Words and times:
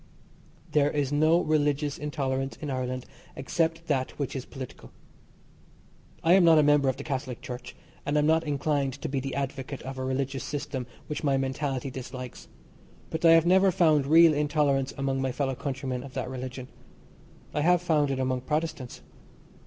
There 0.71 0.89
is 0.89 1.11
no 1.11 1.41
religious 1.41 1.99
intolerance 1.99 2.57
in 2.57 2.71
Ireland 2.71 3.05
except 3.35 3.85
that 3.85 4.17
which 4.17 4.35
is 4.35 4.45
political. 4.45 4.89
I 6.23 6.33
am 6.33 6.43
not 6.43 6.57
a 6.57 6.63
member 6.63 6.89
of 6.89 6.97
the 6.97 7.03
Catholic 7.03 7.39
Church, 7.39 7.75
and 8.03 8.17
am 8.17 8.25
not 8.25 8.43
inclined 8.43 8.93
to 9.03 9.07
be 9.07 9.19
the 9.19 9.35
advocate 9.35 9.83
of 9.83 9.99
a 9.99 10.03
religious 10.03 10.43
system 10.43 10.87
which 11.05 11.23
my 11.23 11.37
mentality 11.37 11.91
dislikes, 11.91 12.47
but 13.11 13.23
I 13.23 13.33
have 13.33 13.45
never 13.45 13.69
found 13.69 14.07
real 14.07 14.33
intolerance 14.33 14.91
among 14.97 15.21
my 15.21 15.31
fellow 15.31 15.53
countrymen 15.53 16.01
of 16.01 16.15
that 16.15 16.31
religion. 16.31 16.67
I 17.53 17.61
have 17.61 17.79
found 17.83 18.09
it 18.09 18.17
among 18.17 18.41
Protestants. 18.41 19.01